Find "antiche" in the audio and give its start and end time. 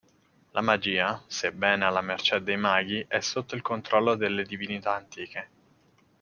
4.95-5.49